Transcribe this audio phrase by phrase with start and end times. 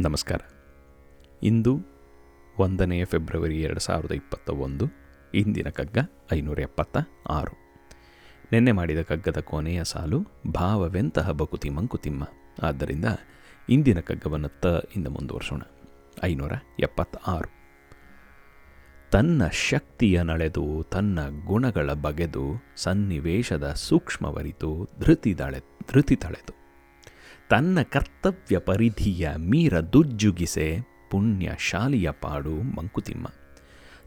[0.00, 0.38] ನಮಸ್ಕಾರ.
[1.42, 1.80] ಇಂದು
[2.58, 4.84] ಒಂದನೇ ಫೆಬ್ರವರಿ ಎರಡು ಸಾವಿರದ ಇಪ್ಪತ್ತ ಒಂದು
[5.34, 5.98] ಇಂದಿನ ಕಗ್ಗ
[6.32, 6.96] ಐನೂರ ಎಪ್ಪತ್ತ
[7.30, 7.56] ಆರು.
[8.52, 10.20] ನಿನ್ನೆ ಮಾಡಿದ ಕಗ್ಗದ ಕೊನೆಯ ಸಾಲು
[10.52, 12.28] ಭಾವವೆಂತಹ ಬಕುತಿ ಮಂಕುತಿಮ್ಮ.
[12.62, 13.04] ಆದ್ದರಿಂದ
[13.68, 14.66] ಇಂದಿನ ಕಗ್ಗವನ್ನು ತ
[14.96, 15.60] ಇಂದ ಮುಂದುವರ್ಸೋಣ.
[16.24, 17.50] ಐನೂರ ಎಪ್ಪತ್ತ ಆರು
[19.10, 25.60] ತನ್ನ ಶಕ್ತಿಯ ನಳೆದು, ತನ್ನ ಗುಣಗಳ ಬಗೆದು ಸನ್ನಿವೇಶದ ಸೂಕ್ಷ್ಮವರಿತು ಧೃತಿ ತಳೆ
[25.92, 26.67] ಧೃತಿ ತಳೆದು.
[27.50, 30.78] ತನ್ನ ಕರ್ತವ್ಯ ಪರಿಧಿಯ ಮೀರ ದುಜ್ಜುಗಿಸೆ
[31.10, 33.26] ಪುಣ್ಯ ಶಾಲಿಯ ಪಾಡು ಮಂಕುತಿಮ್ಮ.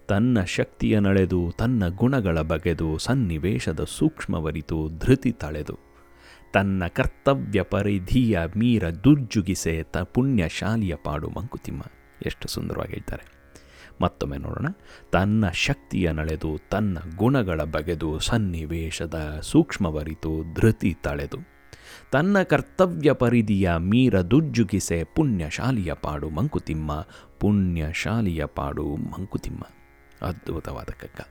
[0.08, 5.80] ತನ್ನ ಶಕ್ತಿಯ ನಳೆದು ತನ್ನ ಗುಣಗಳ ಬಗೆದು ಸನ್ನಿವೇಶದ ಸೂಕ್ಷ್ಮವರಿತು ಧೃತಿ ತಳೆದು.
[6.54, 11.82] ತನ್ನ ಕರ್ತವ್ಯ ಪರಿಧಿಯ ಮೀರ ದುರ್ಜುಗಿಸೆ ತ ಪುಣ್ಯ ಶಾಲಿಯ ಪಾಡು ಮಂಕುತಿಮ್ಮ.
[12.26, 13.24] ಎಷ್ಟು ಸುಂದರವಾಗಿ ಹೇಳ್ತಾರೆ.
[14.02, 14.68] ಮತ್ತೊಮ್ಮೆ ನೋಡೋಣ.
[15.12, 21.61] ತನ್ನ ಶಕ್ತಿಯ ನಳೆದು ತನ್ನ ಗುಣಗಳ ಬಗೆದು ಸನ್ನಿವೇಶದ ಸೂಕ್ಷ್ಮವರಿತು ಧೃತಿ ತಳೆದು.
[22.12, 27.08] ತನ್ನ ಕರ್ತವ್ಯ ಪರಿಧಿಯ ಮೀರ ದುಜ್ಜುಗಿಸೆ ಪುಣ್ಯಶಾಲಿಯ ಪಾಡು ಮಂಕುತಿಮ್ಮ,
[27.40, 29.64] ಪುಣ್ಯಶಾಲಿಯ ಪಾಡು ಮಂಕುತಿಮ್ಮ.
[30.26, 31.22] ಅದ್ಭುತವಾದ ಕಕ್ಕ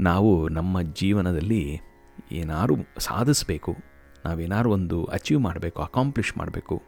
[0.00, 1.80] ನಾವು ನಮ್ಮ ಜೀವನದಲ್ಲಿ
[2.32, 3.76] ಏನಾರು ಸಾಧಿಸಬೇಕು,
[4.24, 6.82] ನಾವೇನಾರು ಒಂದು ಅಚೀವ್ ಮಾಡಬೇಕು ಅಕಾಂಪ್ಲಿಷ್ ಮಾಡಬೇಕು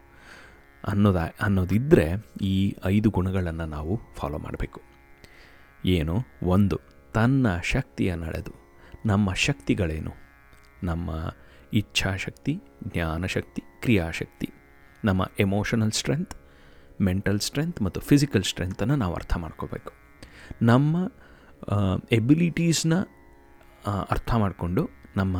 [0.87, 2.05] ಅನ್ನೋದ ಅನ್ನೋದಿದ್ದರೆ
[2.41, 4.81] ಈ ಐದು ಗುಣಗಳನ್ನು ನಾವು ಫಾಲೋ ಮಾಡಬೇಕು.
[5.85, 6.15] ಏನು?
[6.43, 6.79] ಒಂದು,
[7.13, 8.53] ತನ್ನ ಶಕ್ತಿಯ ನಡೆದು,
[9.05, 10.13] ನಮ್ಮ ಶಕ್ತಿಗಳೇನು?
[10.83, 11.11] ನಮ್ಮ
[11.79, 12.53] ಇಚ್ಛಾಶಕ್ತಿ,
[12.93, 14.49] ಜ್ಞಾನಶಕ್ತಿ, ಕ್ರಿಯಾಶಕ್ತಿ.
[15.03, 16.35] ನಮ್ಮ ಎಮೋಷನಲ್ ಸ್ಟ್ರೆಂತ್
[17.07, 19.91] ಮೆಂಟಲ್ ಸ್ಟ್ರೆಂತ್ ಮತ್ತು ಫಿಸಿಕಲ್ ಸ್ಟ್ರೆಂತನ್ನು ನಾವು ಅರ್ಥ ಮಾಡ್ಕೋಬೇಕು.
[20.61, 20.97] ನಮ್ಮ
[22.11, 22.93] ಎಬಿಲಿಟೀಸ್ನ
[24.15, 24.83] ಅರ್ಥ ಮಾಡಿಕೊಂಡು,
[25.17, 25.37] ನಮ್ಮ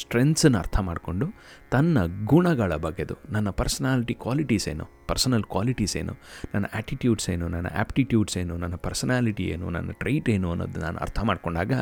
[0.00, 1.26] ಸ್ಟ್ರೆಂತ್ಸನ್ನು ಅರ್ಥ ಮಾಡಿಕೊಂಡು,
[1.70, 6.14] ತನ್ನ ಗುಣಗಳ ಬಗೆದು, ನನ್ನ ಪರ್ಸನಾಲಿಟಿ ಕ್ವಾಲಿಟೀಸ್ ಏನು ಪರ್ಸನಲ್ ಕ್ವಾಲಿಟೀಸ್ ಏನು,
[6.54, 11.18] ನನ್ನ ಆ್ಯಟಿಟ್ಯೂಡ್ಸ್ ಏನು, ನನ್ನ ಆ್ಯಪ್ಟಿಟ್ಯೂಡ್ಸ್ ಏನು, ನನ್ನ ಪರ್ಸನಾಲಿಟಿ ಏನು, ನನ್ನ ಟ್ರೈಟ್ ಏನು ಅನ್ನೋದು ನಾನು ಅರ್ಥ
[11.22, 11.72] ಮಾಡಿಕೊಂಡಾಗ,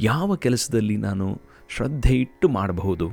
[0.00, 1.26] ಯಾವ ಕೆಲಸದಲ್ಲಿ ನಾನು
[1.74, 3.06] ಶ್ರದ್ಧೆ ಇಟ್ಟು ಮಾಡಬಹುದು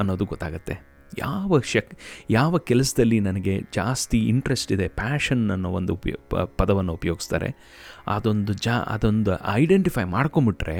[0.00, 0.74] ಅನ್ನೋದು ಗೊತ್ತಾಗುತ್ತೆ.
[1.18, 1.90] ಯಾವ ಶಕ್,
[2.30, 6.18] ಯಾವ ಕೆಲಸದಲ್ಲಿ ನನಗೆ ಜಾಸ್ತಿ ಇಂಟ್ರೆಸ್ಟ್ ಇದೆ ಪ್ಯಾಷನ್ ಅನ್ನೋ ಒಂದು ಉಪಯೋ
[6.60, 7.48] ಪದವನ್ನು ಉಪಯೋಗಿಸ್ತಾರೆ,
[8.08, 10.78] ಅದೊಂದು ಜಾ, ಅದೊಂದು ಐಡೆಂಟಿಫೈ ಮಾಡ್ಕೊಂಬಿಟ್ರೆ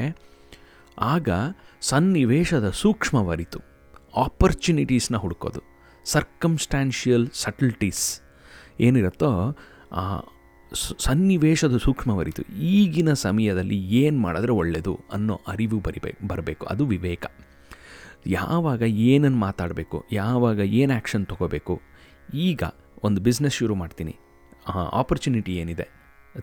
[1.13, 1.29] ಆಗ
[1.91, 3.61] ಸನ್ನಿವೇಶದ ಸೂಕ್ಷ್ಮವರಿತು
[4.17, 5.63] ಆಪರ್ಚುನಿಟೀಸ್ನ ಹುಡ್ಕೋದು
[6.07, 8.05] ಸರ್ಕಮ್ಸ್ಟ್ಯಾನ್ಷಿಯಲ್ ಸಟಲ್ಟೀಸ್
[8.81, 9.31] ಏನಿರುತ್ತೋ
[10.75, 16.65] ಸನ್ನಿವೇಶದ ಸೂಕ್ಷ್ಮವರಿತು ಈಗಿನ ಸಮಯದಲ್ಲಿ ಏನು ಮಾಡಿದ್ರೆ ಒಳ್ಳೆಯದು ಅನ್ನೋ ಅರಿವು ಬರಿಬೇಕು ಬರಬೇಕು.
[16.67, 17.25] ಅದು ವಿವೇಕ.
[18.27, 21.75] ಯಾವಾಗ ಏನನ್ನು ಮಾತಾಡಬೇಕು, ಯಾವಾಗ ಏನು ಆ್ಯಕ್ಷನ್ ತೊಗೋಬೇಕು,
[22.49, 22.63] ಈಗ
[23.03, 24.15] ಒಂದು ಬಿಸ್ನೆಸ್ ಶುರು ಮಾಡ್ತೀನಿ.
[24.93, 25.87] ಆಪರ್ಚುನಿಟಿ ಏನಿದೆ.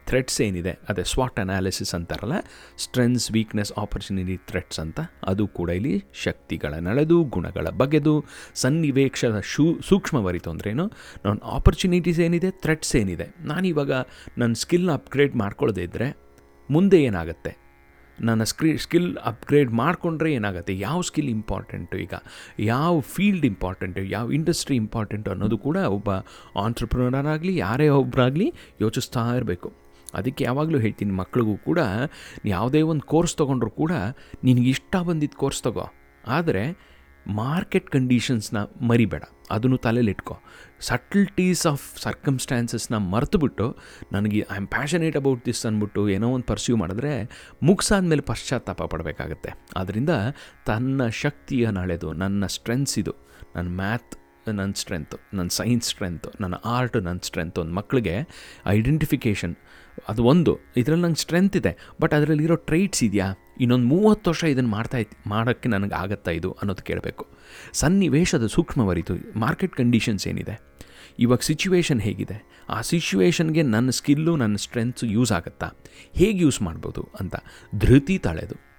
[0.10, 2.36] ಥ್ರೆಟ್ಸ್ ಏನಿದೆ, ಅದೇ ಸ್ವಾಟ್ ಅನಾಲಿಸಿಸ್ ಅಂತಾರಲ್ಲ
[2.84, 5.00] ಸ್ಟ್ರೆಂಗ್ಸ್ ವೀಕ್ನೆಸ್ ಆಪರ್ಚುನಿಟಿ ಥ್ರೆಟ್ಸ್ ಅಂತ,
[5.32, 8.16] ಅದು ಕೂಡ ಇಲ್ಲಿ ಶಕ್ತಿಗಳ ನಳೆದು, ಗುಣಗಳ ಬಗೆದು
[8.64, 10.86] ಸನ್ನಿವೇಶದ ಶೂ ಸೂಕ್ಷ್ಮವರಿತು ಅಂದ್ರೇನು
[11.26, 13.28] ನನ್ನ ಆಪರ್ಚುನಿಟೀಸ್ ಏನಿದೆ ಥ್ರೆಟ್ಸ್ ಏನಿದೆ.
[13.54, 13.92] ನಾನಿವಾಗ
[14.38, 16.10] ನನ್ನ ಸ್ಕಿಲ್ ಅಪ್ಗ್ರೇಡ್ ಮಾಡ್ಕೊಳ್ಳದೇ ಇದ್ದರೆ
[16.70, 17.54] ಮುಂದೆ ಏನಾಗುತ್ತೆ?
[18.18, 20.74] ನನ್ನ ಸ್ಕ್ರಿ ಸ್ಕಿಲ್ ಅಪ್ಗ್ರೇಡ್ ಮಾಡಿಕೊಂಡ್ರೆ ಏನಾಗುತ್ತೆ?
[20.80, 22.16] ಯಾವ ಸ್ಕಿಲ್ ಇಂಪಾರ್ಟೆಂಟು ಈಗ
[22.60, 26.10] ಯಾವ ಫೀಲ್ಡ್ ಇಂಪಾರ್ಟೆಂಟು ಯಾವ ಇಂಡಸ್ಟ್ರಿ ಇಂಪಾರ್ಟೆಂಟು ಅನ್ನೋದು ಕೂಡ ಒಬ್ಬ
[26.66, 28.48] ಆಂಟ್ರಪ್ರನರ್ ಆಗಲಿ, ಯಾರೇ ಒಬ್ಬರಾಗಲಿ
[28.86, 29.70] ಯೋಚಿಸ್ತಾ ಇರಬೇಕು.
[30.20, 31.80] ಅದಕ್ಕೆ ಯಾವಾಗಲೂ ಹೇಳ್ತೀನಿ, ಮಕ್ಳಿಗೂ ಕೂಡ
[32.56, 33.94] ಯಾವುದೇ ಒಂದು ಕೋರ್ಸ್ ತೊಗೊಂಡ್ರು ಕೂಡ
[34.48, 35.86] ನಿನಗೆ ಇಷ್ಟ ಬಂದಿದ್ದ ಕೋರ್ಸ್ ತಗೋ.
[36.38, 36.64] ಆದರೆ
[37.40, 39.24] ಮಾರ್ಕೆಟ್ ಕಂಡೀಷನ್ಸ್ನ ಮರಿಬೇಡ,
[39.56, 40.36] ಅದನ್ನು ತಲೆಯಲ್ಲಿಟ್ಕೊ
[40.88, 43.66] ಸಟಲ್ಟೀಸ್ ಆಫ್ ಸರ್ಕಮ್ಸ್ಟ್ಯಾನ್ಸಸ್ನ ಮರೆತುಬಿಟ್ಟು
[44.12, 47.12] ನನಗೆ I am passionate about this ಅಂದ್ಬಿಟ್ಟು ಏನೋ ಒಂದು ಪರ್ಸ್ಯೂ ಮಾಡಿದ್ರೆ
[47.70, 49.52] ಮುಗಿಸಾದ್ಮೇಲೆ ಪಶ್ಚಾತ್ತಾಪ ಪಡಬೇಕಾಗತ್ತೆ.
[49.82, 50.16] ಆದ್ದರಿಂದ
[50.70, 53.16] ತನ್ನ ಶಕ್ತಿಯ ನಾಳೆದು ನನ್ನ ಸ್ಟ್ರೆಂತ್ಸ್ ಇದು,
[53.56, 54.16] ನನ್ನ ಮ್ಯಾಥ್
[54.48, 58.28] ನನ್ನ ಸ್ಟ್ರೆಂತು, ನನ್ನ ಸೈನ್ಸ್ ಸ್ಟ್ರೆಂತು, ನನ್ನ ಆರ್ಟ್ ನನ್ನ ಸ್ಟ್ರೆಂತ್ ಒಂದು ಮಕ್ಕಳಿಗೆ
[58.66, 59.56] ಐಡೆಂಟಿಫಿಕೇಷನ್
[60.10, 60.60] ಅದು ಒಂದು.
[60.78, 63.34] ಇದರಲ್ಲಿ ನಂಗೆ ಸ್ಟ್ರೆಂತ್ ಇದೆ, ಬಟ್ ಅದರಲ್ಲಿರೋ ಟ್ರೈಟ್ಸ್ ಇದೆಯಾ?
[63.60, 64.98] ಇನ್ನೊಂದು ಮೂವತ್ತು ವರ್ಷ ಇದನ್ನು ಮಾಡ್ತಾ
[65.28, 67.28] ಮಾಡೋಕ್ಕೆ ನನಗೆ ಆಗತ್ತಾ ಇದು ಅನ್ನೋದು ಕೇಳಬೇಕು.
[67.74, 70.62] ಸನ್ನಿವೇಶದ ಸೂಕ್ಷ್ಮವರಿತು ಮಾರ್ಕೆಟ್ ಕಂಡೀಷನ್ಸ್ ಏನಿದೆ?
[71.20, 72.66] ಇವಾಗ ಸಿಚುವೇಶನ್ ಹೇಗಿದೆ?
[72.70, 75.72] ಆ ಸಿಚುವೇಶನ್ಗೆ ನನ್ನ ಸ್ಕಿಲ್ಲು, ನನ್ನ ಸ್ಟ್ರೆಂತ್ಸು ಯೂಸ್ ಆಗುತ್ತಾ?
[76.14, 77.36] ಹೇಗೆ ಯೂಸ್ ಮಾಡ್ಬೋದು ಅಂತ
[77.80, 78.71] ಧೃತಿ ತಳೆದು.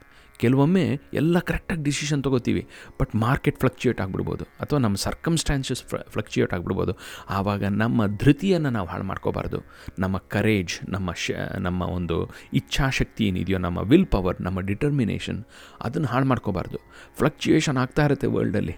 [0.43, 2.63] ಕೆಲವೊಮ್ಮೆ ಎಲ್ಲ ಕರೆಕ್ಟಾಗಿ ಡಿಸಿಷನ್ ತೊಗೋತೀವಿ
[3.01, 6.95] ಬಟ್ ಮಾರ್ಕೆಟ್ ಫ್ಲಕ್ಚುಯೇಟ್ ಆಗಿಬಿಡ್ಬೋದು ಅಥವಾ ನಮ್ಮ ಸರ್ಕಮ್ಸ್ಟ್ಯಾನ್ಸಸ್ ಫ್ಲಕ್ಚುಯೇಟ್ ಆಗಿಬಿಡ್ಬೋದು.
[7.31, 9.61] ಆವಾಗ ನಮ್ಮ ಧೃತಿಯನ್ನು ನಾವು ಹಾಳು ಮಾಡ್ಕೋಬಾರ್ದು.
[9.99, 12.17] ನಮ್ಮ ಕರೇಜ್ ನಮ್ಮ ಶ, ನಮ್ಮ ಒಂದು
[12.53, 15.41] ಇಚ್ಛಾಶಕ್ತಿ ಏನಿದೆಯೋ, ನಮ್ಮ ವಿಲ್ ಪವರ್ ನಮ್ಮ ಡಿಟರ್ಮಿನೇಷನ್
[15.81, 16.79] ಅದನ್ನು ಹಾಳು ಮಾಡ್ಕೋಬಾರ್ದು.
[17.19, 18.77] ಫ್ಲಕ್ಚುಯೇಷನ್ ಆಗ್ತಾ ಇರುತ್ತೆ ವರ್ಲ್ಡಲ್ಲಿ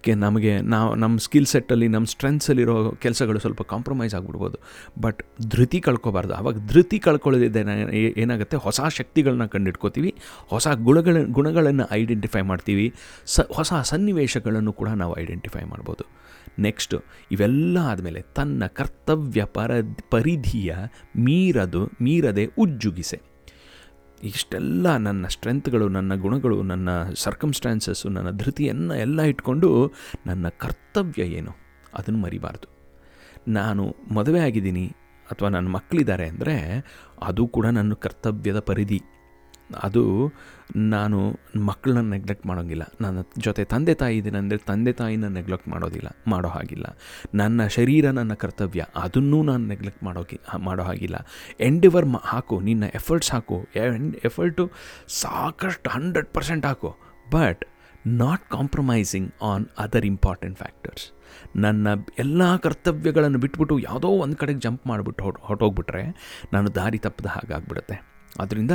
[0.00, 4.58] ಕೆ ನಮಗೆ ನಾವು ನಮ್ಮ ಸ್ಕಿಲ್ ಸೆಟ್ಟಲ್ಲಿ ನಮ್ಮ ಸ್ಟ್ರೆಂತ್ಸಲ್ಲಿರೋ ಕೆಲಸಗಳು ಸ್ವಲ್ಪ ಕಾಂಪ್ರಮೈಸ್ ಆಗಿಬಿಡ್ಬೋದು.
[5.00, 6.34] ಬಟ್ ಧೃತಿ ಕಳ್ಕೊಬಾರ್ದು.
[6.34, 7.60] ಆವಾಗ ಧೃತಿ ಕಳ್ಕೊಳ್ಳೋದಿದೆ
[8.20, 8.56] ಏನಾಗುತ್ತೆ?
[8.56, 10.14] ಹೊಸ ಶಕ್ತಿಗಳನ್ನ ಕಂಡಿಡ್ಕೋತೀವಿ
[10.46, 12.94] ಹೊಸ ಗುಣಗಳ, ಗುಣಗಳನ್ನು ಐಡೆಂಟಿಫೈ ಮಾಡ್ತೀವಿ.
[13.24, 16.04] ಸ, ಹೊಸ ಸನ್ನಿವೇಶಗಳನ್ನು ಕೂಡ ನಾವು ಐಡೆಂಟಿಫೈ ಮಾಡ್ಬೋದು.
[16.58, 19.70] ನೆಕ್ಸ್ಟು ಇವೆಲ್ಲ ಆದಮೇಲೆ ತನ್ನ ಕರ್ತವ್ಯ ಪರ
[20.10, 20.76] ಪರಿಧಿಯ
[21.16, 23.27] ಮೀರದು, ಮೀರದೆ ಉಜ್ಜುಗಿಸೆ.
[24.22, 29.94] ಇಷ್ಟೆಲ್ಲ ನನ್ನ ಸ್ಟ್ರೆಂತ್ಗಳು, ನನ್ನ ಗುಣಗಳು, ನನ್ನ ಸರ್ಕಮ್ಸ್ಟ್ಯಾನ್ಸಸ್ಸು ನನ್ನ ಧೃತಿಯನ್ನು ಎಲ್ಲ ಇಟ್ಕೊಂಡು
[30.26, 31.52] ನನ್ನ ಕರ್ತವ್ಯ ಏನು?
[31.94, 32.68] ಅದನ್ನು ಮರಿಬಾರ್ದು.
[33.48, 34.86] ನಾನು ಮದುವೆ ಆಗಿದ್ದೀನಿ,
[35.30, 36.56] ಅಥವಾ ನನ್ನ ಮಕ್ಕಳಿದ್ದಾರೆ ಅಂದರೆ
[37.22, 39.00] ಅದು ಕೂಡ ನನ್ನ ಕರ್ತವ್ಯದ ಪರಿಧಿ.
[39.86, 40.32] ಅದು
[40.92, 41.18] ನಾನು
[41.68, 42.84] ಮಕ್ಕಳನ್ನ ನೆಗ್ಲೆಕ್ಟ್ ಮಾಡೋಂಗಿಲ್ಲ.
[43.00, 46.86] ನನ್ನ ಜೊತೆ ತಂದೆ ತಾಯಿ ಇದ್ದೀನಿ ಅಂದರೆ ತಂದೆ ತಾಯಿನ ನೆಗ್ಲೆಕ್ಟ್ ಮಾಡೋದಿಲ್ಲ, ಮಾಡೋ ಹಾಗಿಲ್ಲ.
[47.34, 51.16] ನನ್ನ ಶರೀರ ನನ್ನ ಕರ್ತವ್ಯ, ಅದನ್ನೂ ನಾನು ನೆಗ್ಲೆಕ್ಟ್ ಮಾಡೋಕೆ ಮಾಡೋ ಹಾಗಿಲ್ಲ.
[51.60, 53.58] ಎಂಡಿವರ್ ಹಾಕು, ನಿನ್ನ ಎಫರ್ಟ್ಸ್ ಹಾಕು.
[54.30, 54.66] ಎಫರ್ಟು
[55.22, 56.92] ಸಾಕಷ್ಟು ಹಂಡ್ರೆಡ್ ಪರ್ಸೆಂಟ್ ಹಾಕು.
[57.30, 57.64] But
[58.06, 61.06] not compromising on other important factors
[61.56, 61.88] ನನ್ನ
[62.18, 66.04] ಎಲ್ಲ ಕರ್ತವ್ಯಗಳನ್ನು ಬಿಟ್ಬಿಟ್ಟು ಯಾವುದೋ ಒಂದು ಕಡೆಗೆ ಜಂಪ್ ಮಾಡಿಬಿಟ್ಟು ಹೊಟ್ ಹೊಟ್ಟೋಗ್ಬಿಟ್ರೆ
[66.52, 67.96] ನಾನು ದಾರಿ ತಪ್ಪದ ಹಾಗಾಗ್ಬಿಡುತ್ತೆ.
[68.40, 68.70] ಅದರಿಂದ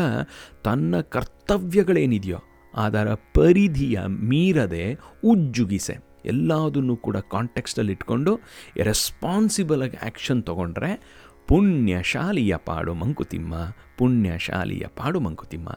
[0.64, 2.38] ತನ್ನ ಕರ್ತವ್ಯಗಳೇನಿದೆಯೋ
[2.76, 5.98] ಅದರ ಪರಿಧಿಯ ಮೀರದೆ ಉಜ್ಜುಗಿಸೆ.
[6.26, 8.40] ಎಲ್ಲದನ್ನು ಕೂಡ ಕಾಂಟೆಕ್ಸ್ಟಲ್ಲಿ ಇಟ್ಕೊಂಡು
[8.84, 13.54] ರೆಸ್ಪಾನ್ಸಿಬಲ್ ಆಗಿ ಆ್ಯಕ್ಷನ್ ತೊಗೊಂಡ್ರೆ ಪುಣ್ಯಶಾಲಿಯ ಪಾಡು ಮಂಕುತಿಮ್ಮ,
[13.98, 15.70] ಪುಣ್ಯಶಾಲಿಯ ಪಾಡು ಮಂಕುತಿಮ್ಮ.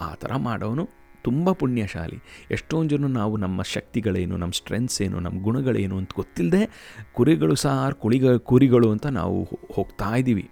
[0.00, 0.88] ಆ ಥರ ಮಾಡೋನು
[1.22, 2.22] ತುಂಬ ಪುಣ್ಯಶಾಲಿ.
[2.50, 6.70] ಎಷ್ಟೊಂದು ಜನ ನಾವು ನಮ್ಮ ಶಕ್ತಿಗಳೇನು, ನಮ್ಮ ಸ್ಟ್ರೆಂತ್ಸ್ ಏನು, ನಮ್ಮ ಗುಣಗಳೇನು ಅಂತ ಗೊತ್ತಿಲ್ಲದೆ
[7.12, 10.50] ಕುರಿಗಳು ಸಾರ್ ಕುಳಿಗ ಕುರಿಗಳು ಅಂತ ನಾವು ಹೋಗ್ತಾ ಇದ್ದೀವಿ.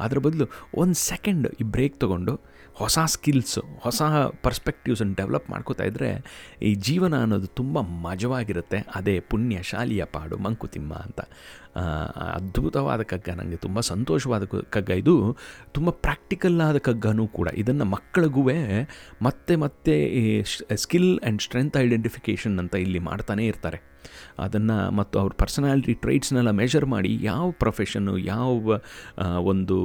[0.00, 2.40] ಅದ್ರ ಬದಲು ಒಂದು ಸೆಕೆಂಡ್ ಈ ಬ್ರೇಕ್ ತೊಗೊಂಡು
[2.74, 4.02] ಹೊಸ ಸ್ಕಿಲ್ಸು ಹೊಸ
[4.42, 6.24] ಪರ್ಸ್ಪೆಕ್ಟಿವ್ಸನ್ನು ಡೆವಲಪ್ ಮಾಡ್ಕೋತಾ ಇದ್ದರೆ
[6.62, 8.78] ಈ ಜೀವನ ಅನ್ನೋದು ತುಂಬ ಮಜವಾಗಿರುತ್ತೆ.
[8.94, 11.20] ಅದೇ ಪುಣ್ಯ, ಶಾಲಿಯ ಪಾಡು ಮಂಕುತಿಮ್ಮ ಅಂತ.
[12.18, 15.36] ಅದ್ಭುತವಾದ ಕಗ್ಗ ನನಗೆ ತುಂಬ ಸಂತೋಷವಾದ ಕಗ್ಗ ಇದು.
[15.72, 17.48] ತುಂಬ ಪ್ರಾಕ್ಟಿಕಲ್ ಆದ ಕಗ್ಗನೂ ಕೂಡ.
[17.54, 18.42] ಇದನ್ನು ಮಕ್ಕಳಿಗೂ
[19.22, 19.96] ಮತ್ತೆ ಮತ್ತೆ
[20.76, 23.91] ಸ್ಕಿಲ್ ಆ್ಯಂಡ್ ಸ್ಟ್ರೆಂತ್ ಐಡೆಂಟಿಫಿಕೇಷನ್ ಅಂತ ಇಲ್ಲಿ ಮಾಡ್ತಾನೇ ಇರ್ತಾರೆ.
[24.38, 28.80] ಅದನ್ನು ಮತ್ತು ಅವ್ರ ಪರ್ಸನಾಲಿಟಿ ಟ್ರೈಟ್ಸ್ನೆಲ್ಲ ಮೆಷರ್ ಮಾಡಿ ಯಾವ ಪ್ರೊಫೆಷನ್ನು ಯಾವ
[29.52, 29.78] ಒಂದು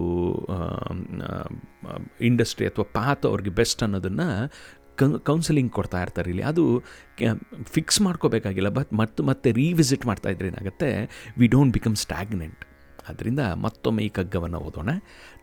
[2.22, 4.30] ಇಂಡಸ್ಟ್ರಿ ಅಥವಾ ಪಾತ್ ಅವ್ರಿಗೆ ಬೆಸ್ಟ್ ಅನ್ನೋದನ್ನು
[5.24, 6.44] ಕೌನ್ಸಿಲಿಂಗ್ ಕೊಡ್ತಾ ಇರ್ತಾರೆ ಇಲ್ಲಿ.
[6.44, 6.64] ಅದು
[7.64, 8.70] ಫಿಕ್ಸ್ ಮಾಡ್ಕೋಬೇಕಾಗಿಲ್ಲ.
[8.70, 10.90] ಬಟ್ ಮತ್ತು ಮತ್ತೆ ರೀವಿಸಿಟ್ ಮಾಡ್ತಾ ಇದ್ರೆ ಏನಾಗುತ್ತೆ?
[11.38, 12.64] ವಿ ಡೋಂಟ್ ಬಿಕಮ್ ಸ್ಟ್ಯಾಗ್ನೆಂಟ್
[13.10, 14.90] ಅದರಿಂದ ಮತ್ತೊಮ್ಮೆ ಈ ಕಗ್ಗವನ್ನು ಓದೋಣ.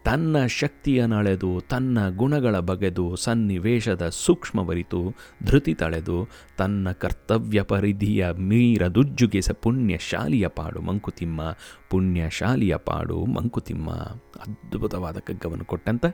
[0.04, 5.14] ತನ್ನ ಶಕ್ತಿಯ ನಳೆದು ತನ್ನ ಗುಣಗಳ ಬಗೆದು, ಸನ್ನಿವೇಶದ ಸೂಕ್ಷ್ಮವರಿತು
[5.44, 6.28] ಧೃತಿ ತಳೆದು,
[6.58, 11.56] ತನ್ನ ಕರ್ತವ್ಯ ಪರಿಧಿಯ ಮೀರದುಜ್ಜುಗಿಸ ಪುಣ್ಯಶಾಲಿಯ ಪಾಡು ಮಂಕುತಿಮ್ಮ,
[11.90, 13.90] ಪುಣ್ಯಶಾಲಿಯ ಪಾಡು ಮಂಕುತಿಮ್ಮ.
[14.46, 16.06] ಅದ್ಭುತವಾದ ಕಗ್ಗವನ್ನು ಕೊಟ್ಟಂತ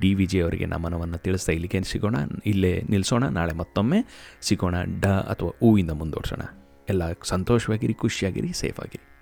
[0.00, 2.16] ಡಿ ವಿ ಜಿ ಅವರಿಗೆ ನಮನವನ್ನು ತಿಳಿಸ್ತಾ ಇಲ್ಲಿಗೆ ಸಿಗೋಣ.
[2.46, 3.96] ಇಲ್ಲೇ ನಿಲ್ಲಿಸೋಣ ನಾಳೆ ಮತ್ತೊಮ್ಮೆ
[4.42, 4.74] ಸಿಗೋಣ.
[5.00, 6.40] ಡ ಅಥವಾ ಹೂವಿಂದ ಮುಂದುವರ್ಸೋಣ.
[6.88, 9.13] ಎಲ್ಲ ಸಂತೋಷವಾಗಿರಿ, ಖುಷಿಯಾಗಿರಿ ಸೇಫಾಗಿರಿ